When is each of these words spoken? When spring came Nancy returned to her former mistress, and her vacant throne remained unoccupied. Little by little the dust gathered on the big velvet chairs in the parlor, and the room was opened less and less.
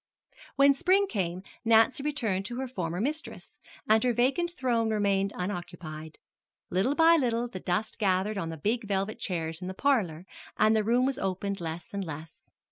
When 0.55 0.73
spring 0.73 1.05
came 1.05 1.43
Nancy 1.63 2.01
returned 2.01 2.45
to 2.45 2.55
her 2.55 2.67
former 2.67 2.99
mistress, 2.99 3.59
and 3.87 4.03
her 4.03 4.13
vacant 4.13 4.51
throne 4.57 4.89
remained 4.89 5.31
unoccupied. 5.35 6.17
Little 6.71 6.95
by 6.95 7.17
little 7.17 7.47
the 7.47 7.59
dust 7.59 7.99
gathered 7.99 8.39
on 8.39 8.49
the 8.49 8.57
big 8.57 8.87
velvet 8.87 9.19
chairs 9.19 9.61
in 9.61 9.67
the 9.67 9.75
parlor, 9.75 10.25
and 10.57 10.75
the 10.75 10.83
room 10.83 11.05
was 11.05 11.19
opened 11.19 11.61
less 11.61 11.93
and 11.93 12.03
less. 12.03 12.49